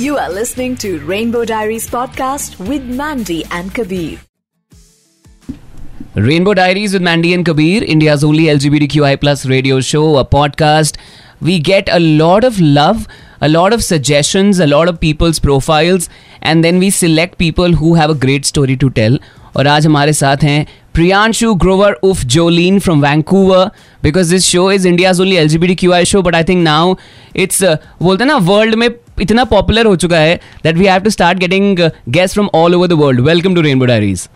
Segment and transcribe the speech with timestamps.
[0.00, 4.18] You are listening to Rainbow Diaries podcast with Mandy and Kabir.
[6.14, 10.96] Rainbow Diaries with Mandy and Kabir, India's only LGBTQI plus radio show, a podcast.
[11.40, 13.06] We get a lot of love,
[13.40, 16.08] a lot of suggestions, a lot of people's profiles,
[16.42, 19.18] and then we select people who have a great story to tell.
[19.56, 23.70] और आज हमारे साथ हैं प्रियांशु ग्रोवर उफ जोलीन from Vancouver
[24.02, 26.44] because this show is India's only L G B D Q I show but I
[26.48, 26.94] think now
[27.44, 27.62] it's
[28.02, 28.88] बोलते हैं ना world में
[29.21, 31.79] इतना पॉपुलर हो चुका है that we have to start getting
[32.17, 34.27] guest from all over the world welcome to Rainbow Diaries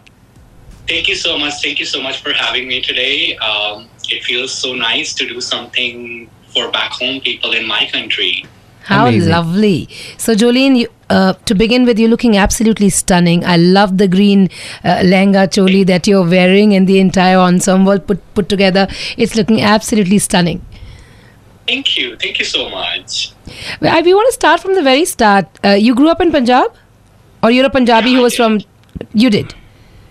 [0.90, 1.54] Thank you so much.
[1.62, 3.36] Thank you so much for having me today.
[3.46, 3.86] Um,
[4.16, 6.04] it feels so nice to do something
[6.56, 8.46] for back home people in my country.
[8.90, 9.32] How Amazing.
[9.32, 9.90] lovely.
[10.18, 13.44] So, Jolene, you, uh, to begin with, you're looking absolutely stunning.
[13.44, 14.44] I love the green
[14.84, 18.88] uh, lehenga choli that you're wearing and the entire ensemble put, put together.
[19.18, 20.64] It's looking absolutely stunning.
[21.68, 22.16] Thank you.
[22.16, 23.34] Thank you so much.
[23.82, 25.48] Well, We want to start from the very start.
[25.64, 26.74] Uh, you grew up in Punjab?
[27.44, 28.62] Or you're a Punjabi Yeah, who was from.
[29.14, 29.54] You did?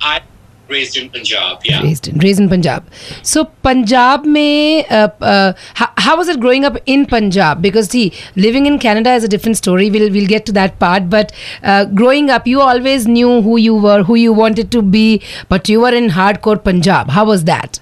[0.00, 0.20] I
[0.68, 1.60] raised in Punjab.
[1.64, 1.82] Yeah.
[1.82, 2.90] Raised in, raised in Punjab.
[3.22, 7.62] So, Punjab mein, uh, uh, how, how was it growing up in Punjab?
[7.62, 9.90] Because, see, living in Canada is a different story.
[9.90, 11.08] We'll, we'll get to that part.
[11.10, 15.22] But uh, growing up, you always knew who you were, who you wanted to be,
[15.48, 17.10] but you were in hardcore Punjab.
[17.10, 17.80] How was that?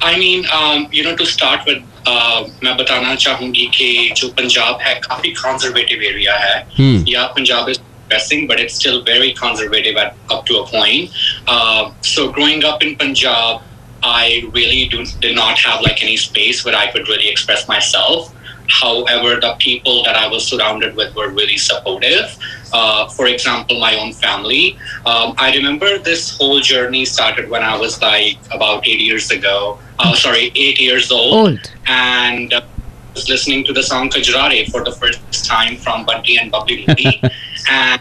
[0.00, 1.82] I mean, um, you know, to start with,
[2.63, 6.67] मैं बताना चाहूंगी कि जो पंजाब है काफी conservative area है.
[6.77, 7.03] Hmm.
[7.07, 11.09] Yeah, Punjab is progressing, but it's still very conservative at, up to a point.
[11.47, 13.61] Uh, so growing up in Punjab,
[14.03, 18.33] I really do, did not have like any space where I could really express myself.
[18.68, 22.36] However, the people that I was surrounded with were really supportive.
[22.72, 24.78] Uh, for example, my own family.
[25.06, 29.78] Um, I remember this whole journey started when I was like about eight years ago.
[29.98, 31.34] Uh, sorry, eight years old.
[31.34, 31.72] Old.
[31.86, 32.60] And uh,
[33.18, 36.86] was listening to the song Kajrare for the first time from Bunty and Babli
[37.70, 38.00] and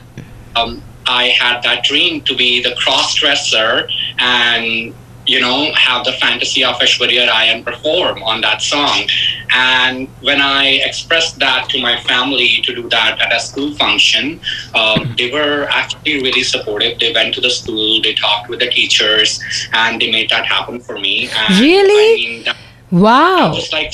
[0.55, 4.93] um, I had that dream to be the cross dresser and
[5.27, 9.01] you know have the fantasy of Aishwarya Rai and perform on that song.
[9.53, 14.39] And when I expressed that to my family to do that at a school function,
[14.73, 16.99] um, they were actually really supportive.
[16.99, 19.39] They went to the school, they talked with the teachers,
[19.73, 21.29] and they made that happen for me.
[21.35, 22.13] And Really?
[22.13, 22.57] I mean, that
[22.91, 23.53] Wow.
[23.53, 23.93] was like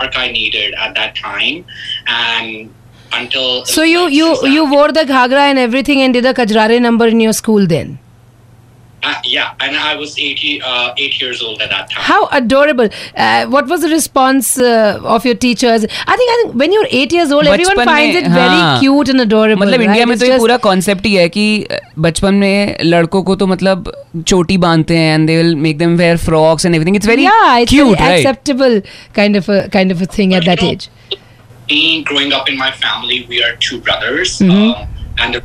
[0.00, 1.64] work I needed at that time,
[2.06, 2.74] and
[3.12, 7.06] until So you you you wore the ghagra and everything and did a Kajrare number
[7.06, 7.98] in your school then.
[9.03, 12.03] uh, yeah, and I was 80, uh, eight years old at that time.
[12.05, 12.89] How adorable!
[13.25, 15.85] Uh, what was the response uh, of your teachers?
[16.13, 18.61] I think I think when you're eight years old, everyone बचपन finds में, it very
[18.63, 18.79] हाँ.
[18.81, 19.61] cute and adorable.
[19.65, 19.87] मतलब right?
[19.89, 23.23] India में It's तो ये just- पूरा concept ही है कि अ, बचपन में लड़कों
[23.29, 23.91] को तो मतलब
[24.27, 27.55] चोटी बांधते हैं and they will make them wear frocks and everything it's very yeah,
[27.61, 28.79] it's cute very right acceptable
[29.19, 30.89] kind of a kind of a thing at But, that you know, age.
[31.69, 31.79] Me
[32.09, 34.59] growing up in my family, we are two brothers, Mhm.
[34.65, 35.41] um, and a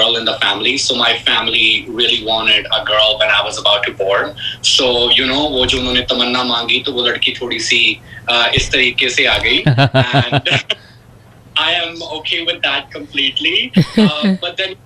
[0.00, 0.76] girl in the family.
[0.78, 4.34] So my family really wanted a girl when I was about to born.
[4.62, 7.82] So you know, वो जो उन्होंने तमन्ना मांगी तो वो लड़की थोड़ी सी
[8.30, 9.62] uh, इस तरीके से आ गई.
[9.66, 10.76] and
[11.56, 13.72] I am okay with that completely.
[13.96, 14.76] Uh, but then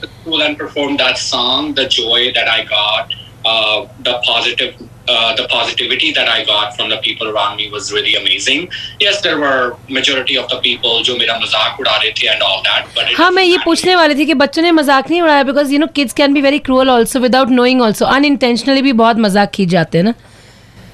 [0.00, 3.14] the school and performed that song, the joy that I got,
[3.44, 4.74] uh, the positive,
[5.13, 8.67] uh, the positivity that I got from the people around me was really amazing.
[9.05, 9.59] Yes, there were
[9.97, 13.29] majority of the people जो मेरा मज़ाक उड़ा रहे थे and all that, but हाँ
[13.31, 16.13] मैं ये पूछने वाली थी कि बच्चों ने मज़ाक नहीं उड़ाया because you know kids
[16.21, 20.05] can be very cruel also without knowing also unintentionally भी बहुत मज़ाक खींच जाते हैं
[20.05, 20.13] ना।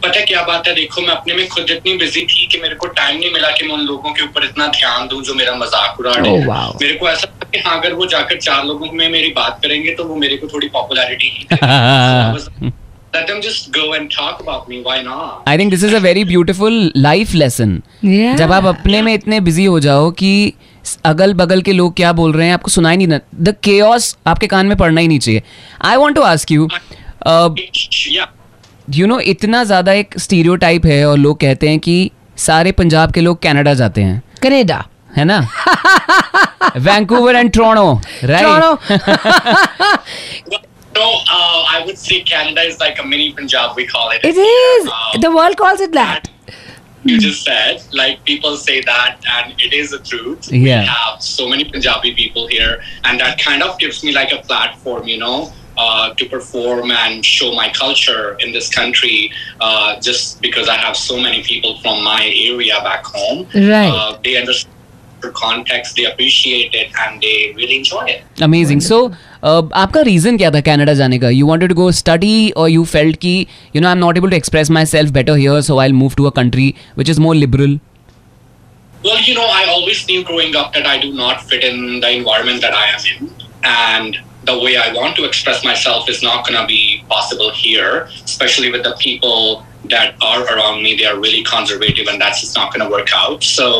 [0.03, 0.73] पता है क्या बात है?
[0.75, 3.65] देखो मैं अपने में खुद इतनी बिज़ी थी कि मेरे को टाइम नहीं मिला कि
[3.67, 6.81] मैं उन लोगों के ऊपर इतना ध्यान दूँ जो मेरा मज़ाक उड़ा रहे Oh, wow.
[6.81, 9.93] मेरे को ऐसा था कि हाँ अगर वो जाकर चार लोगों में मेरी बात करेंगे
[9.95, 11.31] तो वो मेरे को थोड़ी popularity
[13.15, 14.77] let them just go and talk about me.
[14.85, 15.47] Why not?
[15.47, 18.35] I think this is a very beautiful life lesson Yeah.
[18.37, 20.53] जब आप अपने में इतने बिज़ी हो जाओ कि
[21.05, 24.65] अगल बगल के लोग क्या बोल रहे हैं आपको सुनाई नहीं द केओस आपके कान
[24.65, 25.43] में पड़ना ही नहीं चाहिए।
[25.81, 26.67] I want to ask you
[28.89, 33.21] you know इतना ज़्यादा एक स्टीरियोटाइप है और लोग कहते हैं कि सारे पंजाब के
[33.21, 34.83] लोग कनाडा जाते हैं। कनेडा
[35.17, 35.39] है ना?
[36.77, 38.53] Vancouver and Toronto right
[40.95, 44.21] No, uh, I would say Canada is like a mini Punjab, we call it.
[44.23, 44.87] It is.
[44.87, 46.29] Um, the world calls it that.
[47.03, 50.51] You just said, like people say that, and it is a truth.
[50.51, 50.81] Yeah.
[50.81, 54.41] We have so many Punjabi people here, and that kind of gives me like a
[54.41, 59.31] platform, you know, uh, to perform and show my culture in this country
[59.61, 63.45] uh, just because I have so many people from my area back home.
[63.53, 63.91] Right.
[63.93, 64.74] Uh, they understand
[65.24, 68.42] the context, they appreciate it, and they really enjoy it.
[68.42, 69.00] Amazing so
[69.44, 73.16] आपका reason क्या था Canada जाने का you wanted to go study और you felt
[73.24, 73.34] कि
[73.76, 76.14] you know I am not able to express myself better here so I move
[76.16, 77.78] to a country which is more liberal
[79.04, 82.08] Well, you know, I always knew growing up that I do not fit in the
[82.16, 83.30] environment that I am in.
[83.70, 84.18] And
[84.50, 86.80] the way I want to express myself is not going to be
[87.12, 87.94] possible here,
[88.24, 90.92] especially with the people that are around me.
[90.96, 93.48] They are really conservative, and that's just not going to work out.
[93.52, 93.70] So,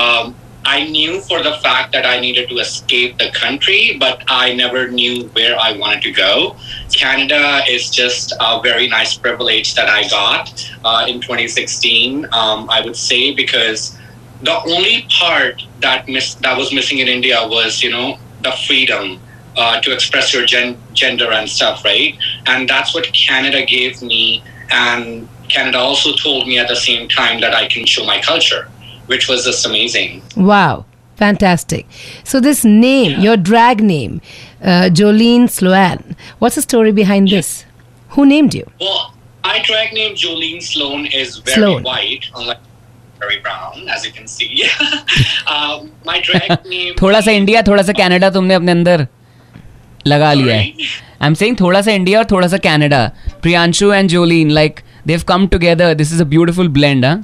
[0.00, 4.53] um, I knew for the fact that I needed to escape the country, but I
[4.53, 6.55] never knew where I wanted to go.
[6.93, 10.49] Canada is just a very nice privilege that I got
[10.83, 13.97] uh, in 2016, um, I would say, because
[14.41, 19.19] the only part that miss, that was missing in India was, you know, the freedom
[19.55, 22.17] uh, to express your gen- gender and stuff, right?
[22.47, 24.43] And that's what Canada gave me.
[24.71, 28.67] And Canada also told me at the same time that I can show my culture,
[29.06, 30.22] which was just amazing.
[30.36, 30.84] Wow,
[31.16, 31.86] fantastic.
[32.24, 34.20] So this name, your drag name,
[34.62, 36.16] uh, Jolene Sloan.
[36.38, 37.64] What's the story behind this?
[38.10, 38.66] Who named you?
[38.80, 39.14] Well,
[39.44, 41.82] my drag name Jolene Sloan is very Sloan.
[41.82, 42.58] white, unlike
[43.20, 44.64] very brown, as you can see.
[45.46, 46.94] um, my drag name.
[47.00, 49.06] थोड़ा सा India थोड़ा सा Canada तुमने अपने अंदर
[50.06, 50.86] लगा लिया है Sorry?
[51.22, 53.00] आई एम सेइंग थोड़ा सा इंडिया और थोड़ा सा Canada
[53.42, 57.16] Priyanshu and जोलीन like they have come together this is a beautiful blend हाँ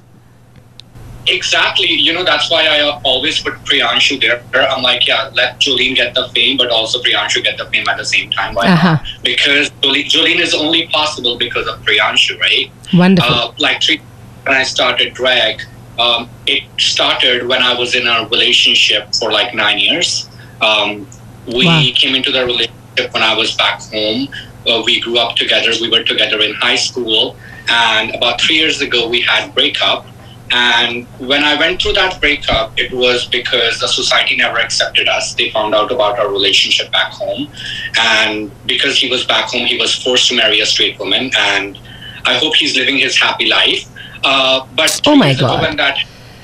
[1.28, 1.88] Exactly.
[1.92, 4.44] You know, that's why I always put Priyanshu there.
[4.70, 7.98] I'm like, yeah, let Jolene get the fame, but also Priyanshu get the fame at
[7.98, 8.56] the same time.
[8.56, 8.94] Why Uh-huh.
[8.94, 9.06] not?
[9.24, 12.72] Because Jolene, Jolene is only possible because of Priyanshu, right?
[12.94, 13.34] Wonderful.
[13.34, 14.02] Uh, like three,
[14.46, 15.62] when I started drag,
[16.00, 20.28] um, it started when I was in a relationship for like nine years.
[20.62, 21.08] Um,
[21.46, 21.84] we Wow.
[21.96, 24.28] came into the relationship when I was back home.
[24.68, 25.72] Uh, we grew up together.
[25.82, 27.38] We were together in high school,
[27.70, 30.06] and about three years ago, we had breakup.
[30.54, 35.34] And when I went through that breakup, it was because the society never accepted us.
[35.34, 37.50] They found out about our relationship back home.
[37.98, 41.32] And because he was back home, he was forced to marry a straight woman.
[41.38, 41.80] And
[42.26, 43.88] I hope he's living his happy life.
[44.24, 45.62] Uh, but Oh my God.
[45.62, 45.98] when that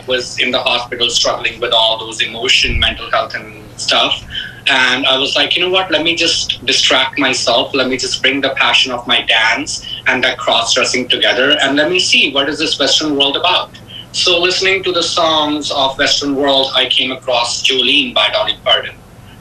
[0.07, 4.23] was in the hospital struggling with all those emotion, mental health, and stuff.
[4.69, 5.91] And I was like, you know what?
[5.91, 7.73] Let me just distract myself.
[7.73, 11.57] Let me just bring the passion of my dance and that cross dressing together.
[11.61, 13.77] And let me see what is this Western world about.
[14.17, 18.95] So, listening to the songs of Western world, I came across Jolene by Dolly Parton,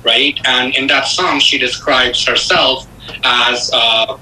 [0.05, 0.39] right?
[0.45, 2.87] And in that song, she describes herself
[3.25, 4.19] as uh,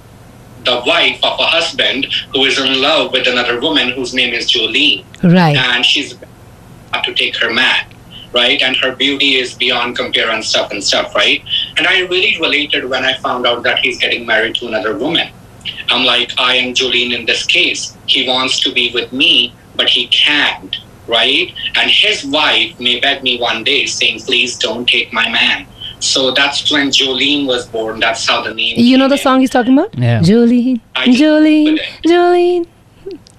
[0.64, 4.48] the wife of a husband who is in love with another woman whose name is
[4.48, 5.56] Jolene right.
[5.56, 7.86] and she's about to take her man,
[8.32, 8.62] right?
[8.62, 11.42] And her beauty is beyond compare and stuff and stuff, right?
[11.78, 15.32] And I really related when I found out that he's getting married to another woman.
[15.88, 17.96] I'm like, I am Jolene in this case.
[18.06, 20.76] He wants to be with me, but he can't,
[21.06, 21.52] right?
[21.76, 25.66] And his wife may beg me one day saying, please don't take my man.
[26.00, 27.98] So that's when Jolene was born.
[28.00, 28.74] That's how the name.
[28.78, 29.20] You know the in.
[29.20, 29.96] song he's talking about?
[29.98, 30.20] Yeah.
[30.20, 31.06] Jolene, I.
[31.08, 32.66] Jolene, Jolene.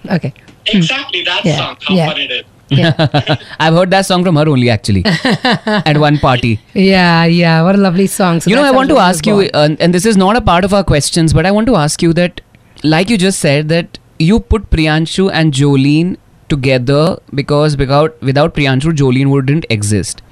[0.09, 0.33] Okay.
[0.67, 1.77] Exactly that Yeah, song.
[1.81, 2.07] How yeah.
[2.09, 2.45] fun it is.
[3.59, 6.59] I've heard that song from her only actually at one party.
[6.73, 7.61] Yeah, yeah.
[7.61, 8.41] What a lovely song.
[8.41, 10.65] So you know, I want to ask you, uh, and this is not a part
[10.65, 12.41] of our questions, but I want to ask you that,
[12.83, 16.17] like you just said, that you put Priyanshu and Jolene
[16.48, 20.22] together because without without Priyanshu, Jolene wouldn't exist.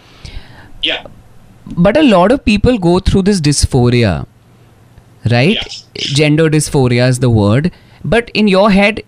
[0.83, 1.05] Yeah.
[1.67, 4.27] But a lot of people go through this dysphoria,
[5.31, 5.55] right?
[5.55, 5.85] Yes.
[5.97, 7.71] Gender dysphoria is the word.
[8.05, 9.03] But in your head,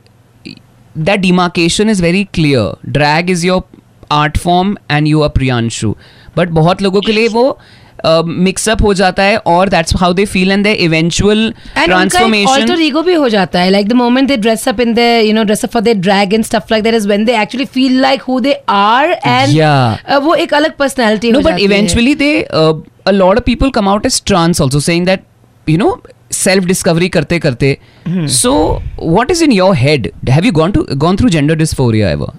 [0.95, 2.73] that demarcation is very clear.
[2.91, 3.65] Drag is your
[4.11, 5.95] art form and you are Priyanshu.
[6.35, 7.59] But बहुत लोगों के लिए वो
[8.46, 13.02] Mix up हो जाता है और that's how they feel and they eventual transformation alter ego
[13.02, 13.70] भी हो जाता है.
[13.72, 16.34] Like the moment they dress up in the you know dress up for their drag
[16.34, 20.36] and stuff like that is when they actually feel like who they are and वो
[20.36, 24.62] एक अलग personality no but eventually they a lot of people come out as trans
[24.62, 25.24] also saying that
[25.68, 25.98] you know
[26.34, 27.78] self discovery करते करते
[28.34, 28.54] so
[29.00, 32.32] what is in your head have you gone to gone through gender dysphoria ever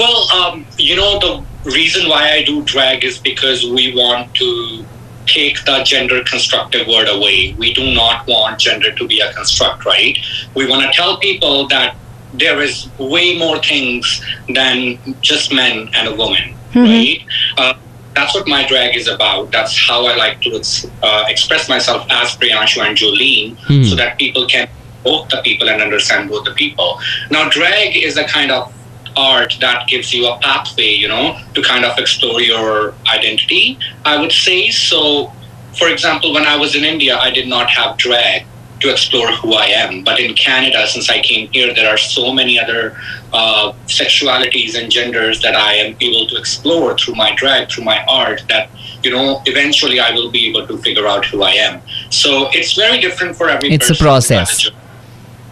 [0.00, 4.84] well you know the reason why I do drag is because we want to
[5.26, 7.54] take the gender constructive word away.
[7.58, 10.16] We do not want gender to be a construct, right?
[10.54, 11.96] We want to tell people that
[12.34, 17.20] there is way more things than just men and a woman, right?
[17.58, 17.74] Uh,
[18.14, 19.50] that's what my drag is about.
[19.50, 24.18] That's how I like to ex- uh, express myself as Priyanshu and Jolene so that
[24.18, 24.68] people can
[25.02, 26.98] both the people and understand both the people.
[27.30, 28.72] Now, drag is a kind of
[29.16, 34.20] art that gives you a pathway, you know, to kind of explore your identity, I
[34.20, 34.70] would say.
[34.70, 35.32] So,
[35.78, 38.46] for example, when I was in India, I did not have drag
[38.80, 40.04] to explore who I am.
[40.04, 42.96] But in Canada, since I came here, there are so many other
[43.32, 48.04] uh, sexualities and genders that I am able to explore through my drag, through my
[48.06, 48.70] art, that,
[49.02, 51.80] you know, eventually I will be able to figure out who I am.
[52.10, 54.68] So it's very different for every It's a process.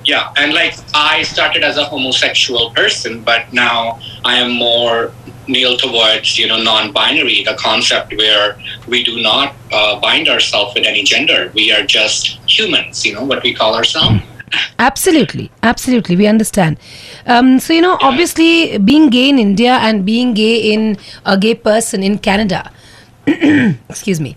[0.05, 5.13] Yeah, and like I started as a homosexual person, but now I am more
[5.49, 10.87] kneel towards you know non-binary, the concept where we do not uh, bind ourselves with
[10.87, 11.51] any gender.
[11.55, 13.05] We are just humans.
[13.07, 14.23] You know what we call ourselves.
[14.79, 16.79] Absolutely, absolutely, we understand.
[17.27, 21.55] Um, so you know, obviously, being gay in India and being gay in a gay
[21.55, 22.71] person in Canada,
[23.27, 24.37] excuse me,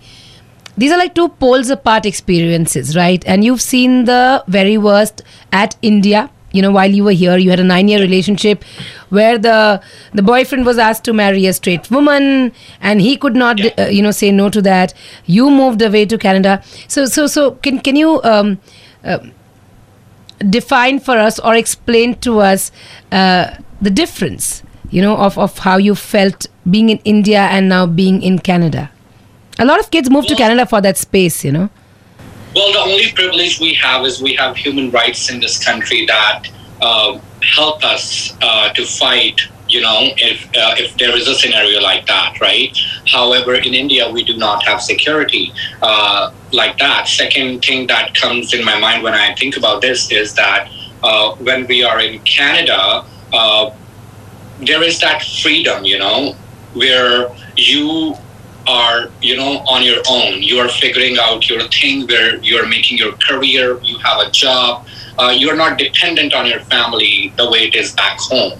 [0.78, 3.24] these are like two poles apart experiences, right?
[3.26, 6.30] And you've seen the very worst at India.
[6.54, 8.64] You know, while you were here, you had a nine-year relationship
[9.10, 9.82] where the
[10.14, 13.72] the boyfriend was asked to marry a straight woman, and he could not, Yeah.
[13.78, 14.94] uh, you know, say no to that.
[15.26, 16.62] You moved away to Canada.
[16.88, 18.22] So, so, so, can can you?
[18.24, 18.60] Um,
[19.04, 19.20] uh,
[20.50, 22.72] define for us or explain to us
[23.12, 27.86] uh, the difference you know of, of how you felt being in india and now
[27.88, 28.90] being in canada
[29.60, 31.70] a lot of kids move to canada for that space you know
[32.56, 36.48] Well, the only privilege we have is we have human rights in this country that
[36.82, 39.42] uh, help us uh, to fight.
[39.70, 42.76] You know, if uh, if there is a scenario like that, right?
[43.06, 47.08] However, in India, we do not have security uh, like that.
[47.08, 50.72] Second thing that comes in my mind when I think about this is that
[51.04, 53.70] uh, when we are in Canada, uh,
[54.62, 56.34] there is that freedom, you know,
[56.74, 58.16] where you
[58.68, 60.44] are, you know, on your own.
[60.44, 64.86] You are figuring out your thing where you're making your career, you have a job,
[65.18, 68.60] uh, you're not dependent on your family the way it is back home,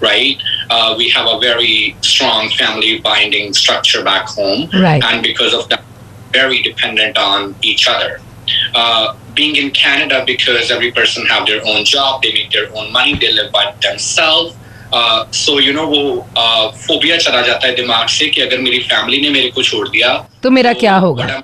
[0.00, 0.40] right?
[0.70, 4.68] Uh, we have a very strong family binding structure back home.
[4.72, 5.02] Right.
[5.02, 5.82] And because of that,
[6.32, 8.20] very dependent on each other.
[8.74, 12.92] Uh, being in Canada, because every person have their own job, they make their own
[12.92, 14.56] money, they live by themselves.
[14.92, 16.00] Uh, so you know वो
[16.86, 20.12] phobia चला जाता है दिमाग से कि अगर मेरी family ने मेरे को छोड़ दिया
[20.42, 21.42] तो मेरा क्या होगा?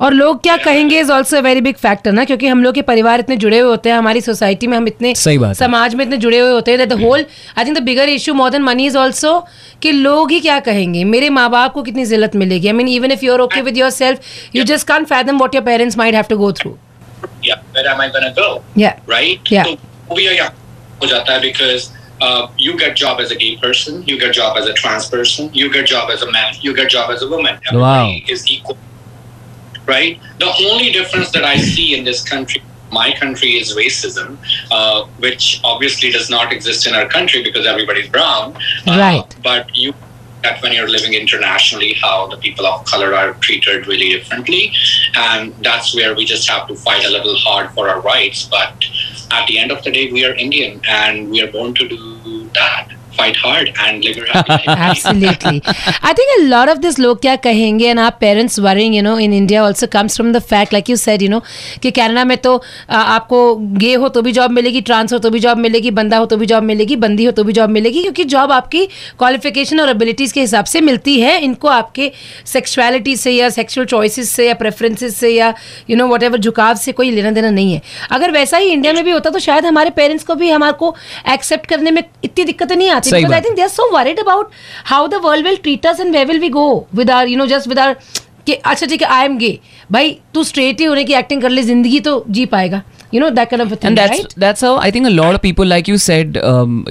[0.00, 3.20] और लोग क्या कहेंगे is also very big factor ना क्योंकि हम लोग के परिवार
[3.20, 6.16] इतने जुड़े हुए होते हैं हमारी सोसाइटी में हम इतने सही बात समाज में इतने
[6.16, 7.24] जुड़े हुए होते हैं the whole
[7.58, 9.38] I think the bigger issue more than money is also
[9.82, 13.12] कि लोग ही क्या कहेंगे मेरे माँ बाप को कितनी जिल्लत मिलेगी I mean even
[13.12, 16.24] if you are okay with yourself you just can't fathom what your parents might have
[16.30, 16.76] to go through
[17.44, 18.48] yeah, where am I gonna go?
[18.78, 19.52] या right?
[19.52, 19.64] Yeah.
[19.64, 19.76] So
[20.08, 20.50] phobia yeah,
[21.02, 21.88] हो जाता है because
[22.20, 25.52] uh, you get job as a gay person, you get job as a trans person,
[25.52, 27.58] you get job as a man, you get job as a woman.
[27.68, 28.78] Everybody is equal,
[29.86, 30.20] right?
[30.38, 32.62] The only difference that I see in this country.
[32.92, 34.38] My country is racism,
[34.70, 38.54] uh, which obviously does not exist in our country because everybody's brown.
[38.86, 39.36] Uh, Right.
[39.42, 39.92] But you
[40.42, 44.72] that when you're living internationally, how the people of color are treated really differently.
[45.14, 48.44] And that's where we just have to fight a little hard for our rights.
[48.44, 48.74] But
[49.30, 52.48] at the end of the day, we are Indian and we are born to do
[52.54, 52.88] that.
[53.16, 54.68] Fight hard and live your happy life.
[54.68, 55.62] Absolutely.
[56.02, 59.16] I think a lot of this log kya kahenge and our parents worrying, you know,
[59.16, 61.42] in India also comes from the fact, like you said, you know,
[61.82, 62.54] कि Canada में तो
[62.90, 63.40] आपको
[63.78, 66.36] गे हो तो भी job मिलेगी trans हो तो भी जॉब मिलेगी बंदा हो तो
[66.36, 68.84] भी जॉब मिलेगी बंदी हो तो भी जॉब मिलेगी क्योंकि जॉब आपकी
[69.18, 72.10] क्वालिफिकेशन और एबिलिटीज़ के हिसाब से मिलती है इनको आपके
[72.52, 75.52] सेक्सुअलिटी से या सेक्सुअल चॉइसेस से या प्रेफरेंसेस से या
[75.90, 77.82] यू नो वट झुकाव से कोई लेना देना नहीं है
[78.12, 80.94] अगर वैसा ही इंडिया में भी होता तो शायद हमारे पेरेंट्स को भी हमारे को
[81.32, 83.40] एक्सेप्ट करने में इतनी दिक्कतें नहीं आती say because that.
[83.40, 84.54] I think they are so worried about
[84.92, 86.68] how the world will treat us and where will we go
[87.00, 87.94] with our, you know,
[88.46, 89.48] कि अच्छा ठीक है आई एम गे
[89.92, 92.82] भाई तू स्ट्रेट ही होने की एक्टिंग कर ले ज़िंदगी तो जी पाएगा.
[93.14, 95.40] You know that kind of thing right and that's how I think a lot of
[95.42, 96.36] people like you said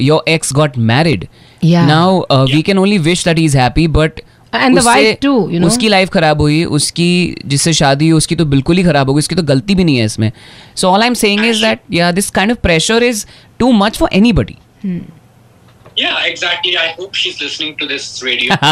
[0.01, 1.25] your ex got married
[1.63, 2.19] now
[2.53, 4.19] we can only wish that he is happy but
[4.53, 7.09] and the wife too you know उसकी life खराब हुई उसकी
[7.45, 9.97] जिससे शादी हुई उसकी तो बिल्कुल ही खराब हो गई उसकी तो गलती भी नहीं
[9.97, 10.31] है इसमें.
[10.75, 13.25] So all I am saying is that या this kind of pressure is
[13.59, 14.57] too much for anybody
[15.95, 16.77] Yeah, exactly.
[16.77, 18.53] I hope she's listening to this radio.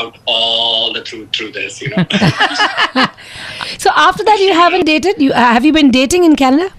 [0.00, 2.04] out all the truth through this, you know.
[3.78, 6.70] So after that you haven't dated you uh, have you been dating in Canada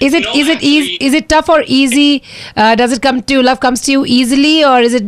[0.00, 2.22] is it No, is it easy is it tough or easy
[2.56, 5.04] uh, does it come to love comes to you easily or is it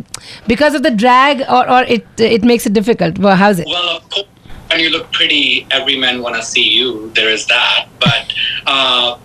[0.47, 3.97] because of the drag or, or it it makes it difficult well how's it Well,
[3.97, 4.27] of course,
[4.71, 7.11] when you look pretty, every man want to see you.
[7.15, 7.89] There is that.
[7.99, 8.33] But
[8.67, 9.19] uh,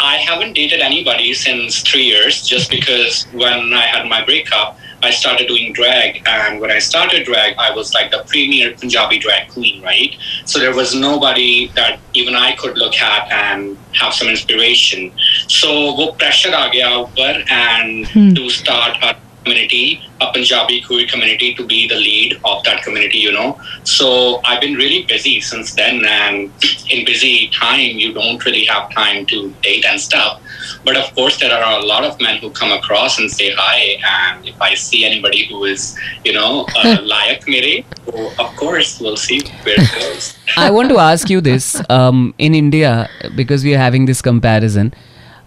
[0.00, 5.10] I haven't dated anybody since three years just because when I had my breakup, I
[5.10, 6.22] started doing drag.
[6.26, 10.16] And when I started drag, I was like the premier Punjabi drag queen, right?
[10.44, 15.12] So there was nobody that even I could look at and have some inspiration.
[15.48, 18.34] So wo pressure aa gaya upar and hmm.
[18.34, 23.19] to start a community, a Punjabi queer community, to be the lead of that community,
[23.19, 23.59] you know.
[23.83, 26.51] So I've been really busy since then, and
[26.89, 30.41] in busy time, you don't really have time to date and stuff.
[30.83, 33.97] But of course, there are a lot of men who come across and say hi,
[34.13, 38.99] and if I see anybody who is, you know, uh, layak mere, so of course,
[38.99, 40.35] we'll see where it goes.
[40.57, 44.93] I want to ask you this um, in India because we are having this comparison.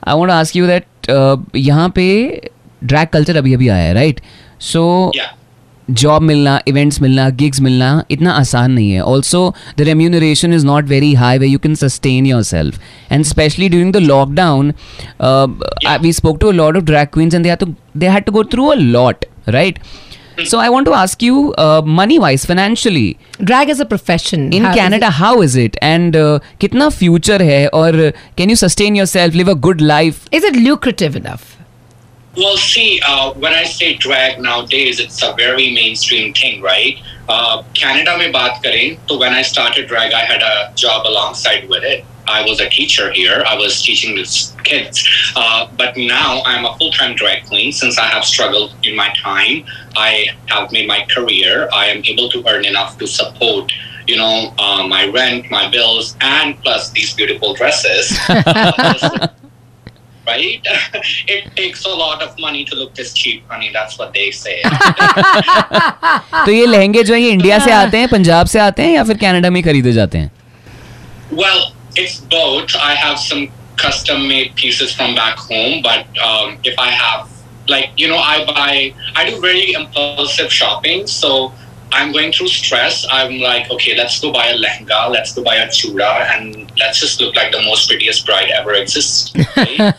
[0.04, 2.06] I want to ask you that uh, यहाँ पे
[2.85, 4.21] drag culture अभी अभी आया है right
[4.71, 5.11] so
[5.89, 10.85] job मिलना events मिलना gigs मिलना इतना आसान नहीं है also the remuneration is not
[10.89, 12.79] very high way you can sustain yourself
[13.11, 14.73] and specially during the lockdown
[16.01, 17.47] we spoke to a lot of drag queens and
[17.97, 19.79] they had to go through a lot right
[20.49, 24.51] So I want to ask you, uh, money-wise, financially, Drag as a profession.
[24.51, 25.13] in how Canada, it?
[25.13, 25.77] how is it?
[25.81, 30.25] And uh, कितना future है और can you sustain yourself, live a good life?
[30.31, 31.51] Is it lucrative enough?
[32.36, 36.96] Well, see, uh, when I say drag nowadays, it's a very mainstream thing, right?
[37.28, 41.68] Uh, Canada में बात करें, तो when I started drag, I had a job alongside
[41.68, 42.04] with it.
[42.28, 43.42] I was a teacher here.
[43.46, 45.02] I was teaching these kids.
[45.34, 47.72] Uh, but now I'm a full-time drag queen.
[47.72, 49.64] Since I have struggled in my time,
[49.96, 51.68] I have made my career.
[51.72, 53.72] I am able to earn enough to support,
[54.06, 58.16] you know, uh, my rent, my bills, and plus these beautiful dresses.
[60.26, 60.60] right?
[61.28, 63.70] it takes a lot of money to look this cheap, honey.
[63.72, 64.62] That's what they say.
[66.46, 69.04] तो ये लहंगे जो है ये India से आते हैं पंजाब से आते हैं या
[69.04, 70.30] फिर कनाडा में खरीदे जाते हैं
[71.30, 72.74] well, it's both.
[72.76, 77.28] I have some custom made pieces from back home, but um, if I have,
[77.68, 81.06] like, you know, I buy, I do very impulsive shopping.
[81.06, 81.52] So
[81.93, 83.05] I'm going through stress.
[83.11, 86.99] I'm like, okay, let's go buy a lehenga, let's go buy a chuda, and let's
[86.99, 89.31] just look like the most prettiest bride ever exists.
[89.57, 89.93] right?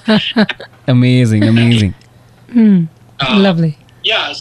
[0.88, 1.94] amazing amazing
[3.20, 3.78] Uh, Lovely.
[4.02, 4.34] Yeah,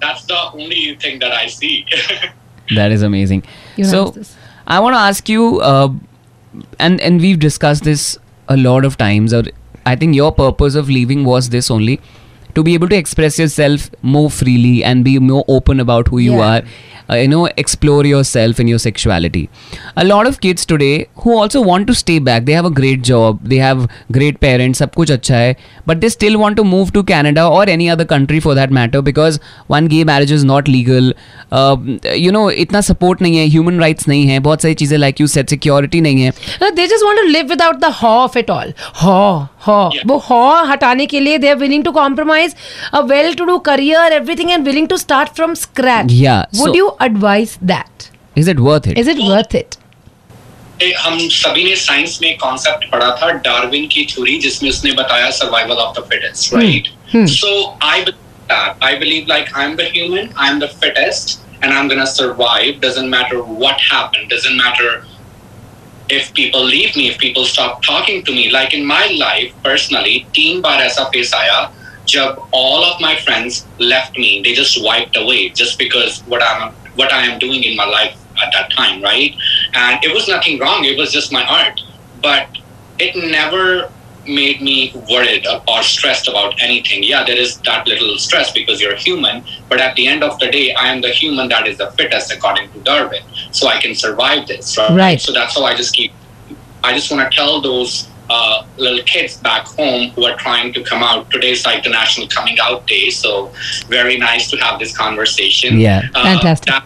[0.00, 1.86] that's the only thing that I see.
[2.74, 3.44] that is amazing
[3.76, 4.12] You so
[4.66, 5.88] i want to ask you uh,
[6.80, 9.42] and and we've discussed this a lot of times or
[9.92, 12.00] i think your purpose of leaving was this only
[12.58, 16.36] to be able to express yourself more freely and be more open about who you
[16.36, 16.50] yeah.
[16.50, 16.62] are
[17.10, 19.48] uh, you know explore yourself and your sexuality.
[19.96, 23.02] A lot of kids today who also want to stay back they have a great
[23.02, 25.56] job they have great parents sab kuch acha hai
[25.90, 29.02] but they still want to move to canada or any other country for that matter
[29.10, 29.40] because
[29.76, 31.12] one gay marriage is not legal.
[31.52, 31.76] Uh,
[32.26, 35.28] you know itna support nahi hai human rights nahi hai bahut sari cheeze like you
[35.36, 36.72] said security nahi hai.
[36.80, 38.72] They just want to live without the haw of it all.
[39.04, 42.54] Haw हॉ वो हॉ हटाने के लिए they are willing to compromise
[42.94, 46.12] a well to do career everything and willing to start from scratch
[46.56, 49.74] would you advise that is it worth it is it worth it
[50.96, 55.76] हम सभी ने science में कॉन्सेप्ट पढ़ा था Darwin की theory जिसमें उसने बताया survival
[55.76, 56.88] of the fittest right
[57.30, 58.04] so I
[58.50, 62.04] I believe like I am the human I am the fittest and I am gonna
[62.04, 65.15] survive doesn't matter what happened doesn't matter
[66.08, 70.26] if people leave me, if people stop talking to me, like in my life personally,
[70.32, 71.70] team Baresa Pesaya,
[72.04, 76.72] jab all of my friends left me, they just wiped away just because what I'm
[76.94, 79.34] what I am doing in my life at that time, right?
[79.74, 80.84] And it was nothing wrong.
[80.84, 81.80] It was just my art,
[82.22, 82.48] but
[82.98, 83.90] it never
[84.27, 87.03] made me worried or stressed about anything.
[87.03, 90.49] Yeah, there is that little stress because you're human, but at the end of the
[90.51, 93.23] day, I am the human that is the fittest according to Darwin.
[93.51, 94.91] So I can survive this, right?
[94.91, 95.21] Right.
[95.21, 96.11] So that's how I just keep.
[96.83, 100.83] I just want to tell those uh, little kids back home who are trying to
[100.83, 101.29] come out.
[101.31, 103.51] Today's like the National Coming Out Day, so
[103.87, 105.79] very nice to have this conversation.
[105.79, 106.03] Yeah.
[106.13, 106.73] Uh, Fantastic.
[106.73, 106.85] that-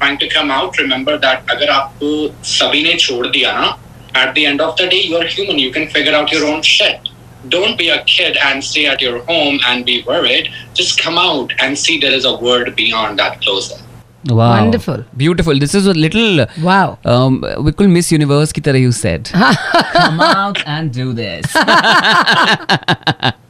[0.00, 3.78] trying to come out, remember that अगर आपको सभी ने छोड़ दिया ना,
[4.15, 5.59] at the end of the day, you're human.
[5.59, 7.09] You can figure out your own shit.
[7.49, 10.49] Don't be a kid and stay at your home and be worried.
[10.73, 13.81] Just come out and see there is a world beyond that closet.
[14.27, 14.61] Wow.
[14.61, 15.05] Wonderful.
[15.15, 15.59] Beautiful.
[15.59, 16.47] This is a little.
[16.61, 16.97] Wow.
[17.05, 19.29] Um, we call Miss Universe, ki tarah you said.
[19.93, 21.45] Come out and do this.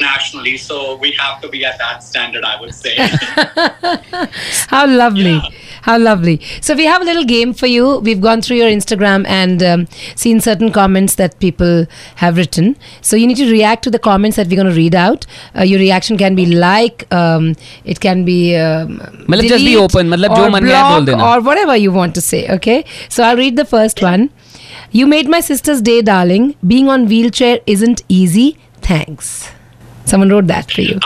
[0.00, 0.56] nationally.
[0.56, 2.96] So we have to be at that standard, I would say.
[4.68, 5.32] How lovely.
[5.32, 5.48] Yeah.
[5.82, 6.40] How lovely.
[6.62, 7.98] So we have a little game for you.
[7.98, 12.76] We've gone through your Instagram and um, seen certain comments that people have written.
[13.02, 15.26] So you need to react to the comments that we're going to read out.
[15.54, 17.54] Uh, your reaction can be like, um,
[17.84, 18.56] it can be.
[18.56, 18.96] Um,
[19.28, 20.08] delete, just be open.
[20.08, 22.48] Matlab, or, block, or whatever you want to say.
[22.48, 22.84] Okay.
[23.10, 24.30] So I'll read the first one.
[24.90, 26.54] You made my sister's day, darling.
[26.66, 28.56] Being on wheelchair isn't easy.
[28.80, 29.50] Thanks.
[30.14, 31.00] Someone wrote that for you.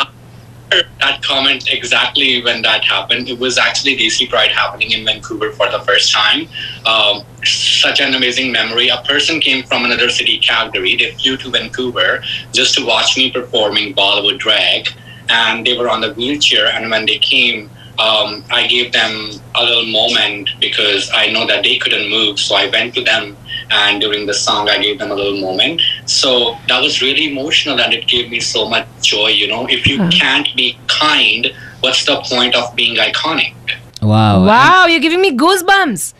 [1.00, 3.26] that comment exactly when that happened.
[3.26, 6.46] It was actually DC Pride happening in Vancouver for the first time.
[6.84, 8.88] Um, such an amazing memory.
[8.90, 10.94] A person came from another city, Calgary.
[10.94, 14.90] They flew to Vancouver just to watch me performing Bollywood drag,
[15.30, 16.66] and they were on the wheelchair.
[16.66, 21.64] And when they came, um, I gave them a little moment because I know that
[21.64, 22.38] they couldn't move.
[22.38, 23.36] So I went to them,
[23.70, 25.82] and during the song, I gave them a little moment.
[26.06, 29.28] So that was really emotional, and it gave me so much joy.
[29.28, 33.54] You know, if you can't be kind, what's the point of being iconic?
[34.00, 36.14] wow Wow, you're giving me goosebumps.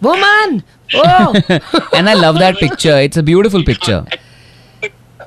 [0.00, 0.64] Woman.
[0.94, 1.34] Oh.
[1.94, 4.04] and I love that picture it's a beautiful picture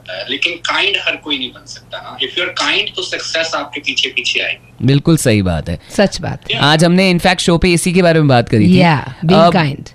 [0.09, 3.01] होता है। लेकिन kind हर कोई नहीं बन सकता ना। If you are kind तो
[3.01, 7.57] success आपके पीछे पीछे आएगी। बिल्कुल सही बात है। सच बात आज हमने इनफैक्ट शो
[7.57, 9.89] पे इसी के बारे में बात करी थी। या बीइंग काइंड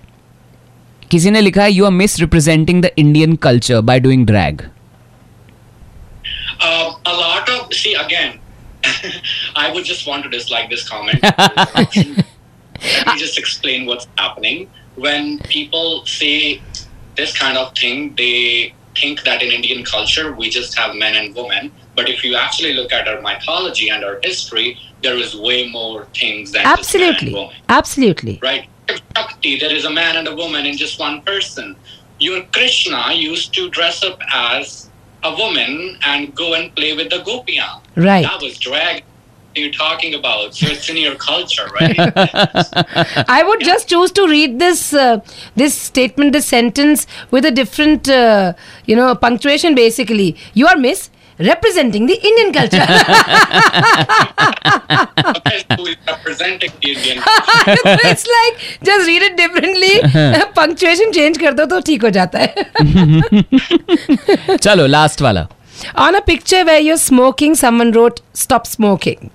[1.11, 4.69] किसी ने लिखा है you are misrepresenting the Indian culture by doing drag
[6.65, 8.33] Um, a lot of see again.
[9.61, 11.23] I would just want to dislike this comment.
[11.23, 14.67] Let me just explain what's happening.
[15.05, 16.61] When people say
[17.21, 21.35] this kind of thing, they think that in Indian culture we just have men and
[21.35, 21.73] women.
[21.97, 26.07] But if you actually look at our mythology and our history, there is way more
[26.15, 28.69] things than just man and absolutely absolutely right?
[29.17, 31.77] Shakti, there is a man and a woman in just one person.
[32.19, 34.91] Your Krishna used to dress up as
[35.23, 37.81] a woman and go and play with the gopiya.
[37.97, 38.23] Right.
[38.23, 39.05] That was drag
[39.60, 41.98] You're talking about, so it's in your culture, right?
[43.36, 45.20] I would just choose to read this uh,
[45.56, 48.52] this statement, this sentence with a different, uh,
[48.86, 49.76] you know, punctuation.
[49.76, 51.10] Basically, you are Miss
[51.40, 52.82] representing the Indian culture.
[55.32, 57.96] Okay, who is representing the Indian culture?
[58.12, 59.94] it's like just read it differently.
[60.60, 62.54] punctuation change कर दो तो ठीक हो जाता है.
[64.58, 65.48] चलो last वाला
[66.08, 69.32] On a picture where you're smoking, someone wrote "Stop smoking."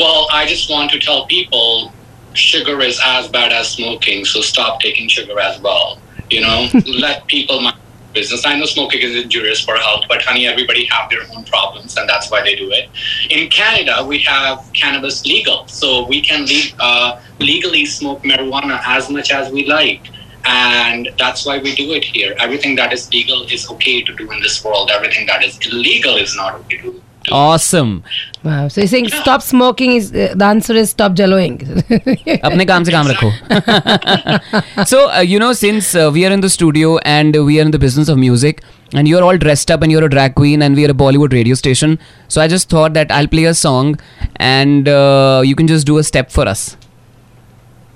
[0.00, 1.92] Well, I just want to tell people
[2.32, 5.98] sugar is as bad as smoking, so stop taking sugar as well.
[6.30, 7.76] You know, let people mind
[8.14, 8.46] business.
[8.46, 12.08] I know smoking is injurious for health, but honey, everybody have their own problems, and
[12.08, 12.88] that's why they do it.
[13.28, 19.10] In Canada, we have cannabis legal, so we can le- uh, legally smoke marijuana as
[19.10, 20.08] much as we like.
[20.46, 22.34] And that's why we do it here.
[22.38, 24.90] Everything that is legal is okay to do in this world.
[24.90, 28.02] Everything that is illegal is not okay to do awesome
[28.44, 31.56] wow so you're saying stop smoking is uh, the answer is stop jelloing
[32.44, 36.48] अपने काम से काम रखो so uh, you know since uh, we are in the
[36.48, 38.62] studio and we are in the business of music
[38.94, 41.32] and you're all dressed up and you're a drag queen and we are a Bollywood
[41.32, 43.98] radio station so I just thought that I'll play a song
[44.36, 46.76] and uh, you can just do a step for us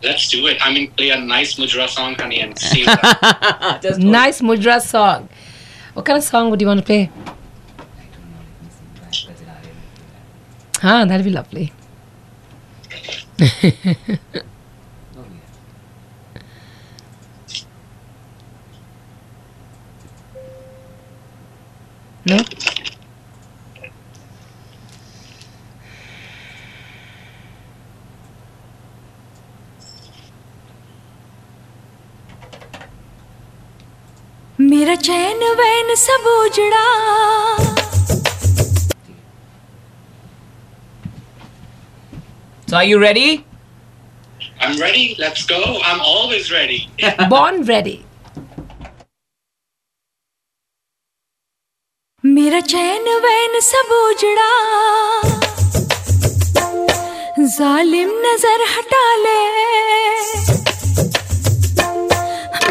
[0.05, 0.59] Let's do it.
[0.61, 2.85] I mean, play a nice mujra song, honey, and see.
[3.99, 5.31] nice mujra song.
[5.95, 7.11] What kind of song would you want to play?
[10.87, 11.73] Ah, that'd be lovely.
[22.27, 22.39] no?
[34.61, 36.85] मेरा चैन van सब उजड़ा
[42.75, 43.45] so are you ready
[44.61, 45.15] I'm ready.
[45.19, 45.59] Let's go.
[45.85, 46.79] I'm always ready.
[47.33, 47.97] Born ready.
[52.25, 54.51] मेरा चैन van सब उजड़ा
[57.57, 59.41] जालिम नज़र हटा ले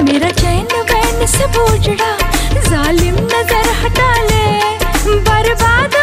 [0.09, 2.11] मेरा चैन van सब उजड़ा
[2.69, 4.45] जालिम नज़र हटा ले
[5.29, 6.02] बर्बाद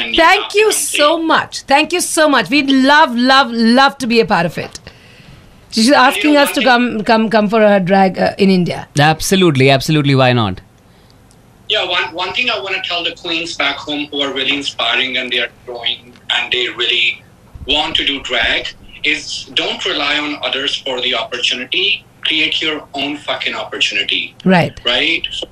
[0.00, 1.62] Passes and Thank you so much.
[1.62, 2.50] Thank you so much.
[2.50, 4.78] We'd love, love, love to be a part of it.
[5.70, 8.88] She's asking us to come, come, come for a drag uh, in India.
[8.98, 10.60] absolutely absolutely why not
[11.68, 14.56] Yeah, one, one thing I want to tell the queens back home who are really
[14.56, 17.22] inspiring and they are growing and they really
[17.68, 18.66] want to do drag
[19.04, 22.04] is don't rely on others for the opportunity.
[22.22, 24.78] Create your own fucking opportunity, Right.
[24.84, 25.24] right?
[25.30, 25.46] So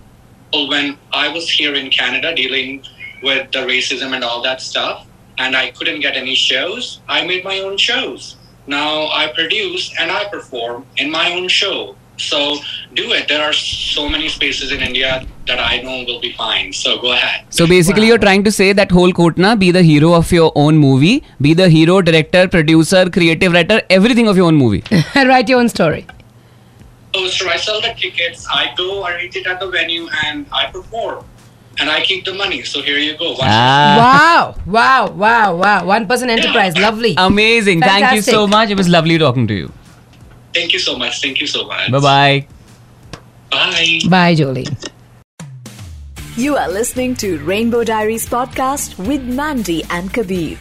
[0.67, 2.83] when I was here in Canada dealing
[3.23, 5.07] with the racism and all that stuff,
[5.39, 8.37] and I couldn't get any shows, I made my own shows.
[8.67, 11.97] Now I produce and I perform in my own show.
[12.19, 12.57] So
[12.95, 13.29] do it.
[13.29, 16.73] There are so many spaces in India that I know will be fine.
[16.73, 17.47] So go ahead.
[17.51, 20.51] So basically, you're trying to say that whole quote na be the hero of your
[20.57, 24.83] own movie, be the hero, director, producer, creative writer, everything of your own movie.
[25.15, 26.07] Write your own story.
[27.15, 30.67] Oh, so I sell the tickets, I go arrange it at the venue, and I
[30.71, 31.25] perform.
[31.81, 32.62] And I keep the money.
[32.64, 33.31] So here you go.
[33.33, 35.85] One Ah, wow, wow, wow, wow.
[35.87, 36.77] One person enterprise.
[36.77, 37.14] Lovely.
[37.17, 37.81] amazing.
[37.81, 38.71] Thank you so much.
[38.71, 39.73] It was lovely talking to you.
[40.55, 41.21] Thank you so much.
[41.23, 41.91] Thank you so much.
[41.91, 42.47] Bye bye.
[43.51, 44.01] Bye.
[44.09, 44.67] Bye, Jolie.
[46.37, 50.59] You are listening to Rainbow Diaries podcast with Mandy and Kabir.